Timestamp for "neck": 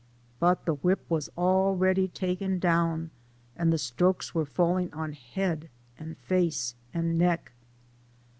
7.19-7.51